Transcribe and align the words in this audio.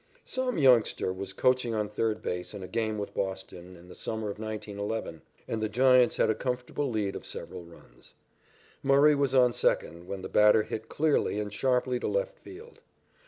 Some 0.25 0.57
youngster 0.57 1.13
was 1.13 1.31
coaching 1.31 1.75
on 1.75 1.87
third 1.87 2.23
base 2.23 2.55
in 2.55 2.63
a 2.63 2.67
game 2.67 2.97
with 2.97 3.13
Boston 3.13 3.75
in 3.75 3.87
the 3.87 3.93
summer 3.93 4.31
of 4.31 4.39
1911 4.39 5.21
and 5.47 5.61
the 5.61 5.69
Giants 5.69 6.17
had 6.17 6.27
a 6.27 6.33
comfortable 6.33 6.89
lead 6.89 7.15
of 7.15 7.23
several 7.23 7.61
runs. 7.63 8.15
Murray 8.81 9.13
was 9.13 9.35
on 9.35 9.53
second 9.53 10.07
when 10.07 10.23
the 10.23 10.27
batter 10.27 10.63
hit 10.63 10.89
clearly 10.89 11.37
and 11.39 11.53
sharply 11.53 11.99
to 11.99 12.07
left 12.07 12.39
field. 12.39 12.79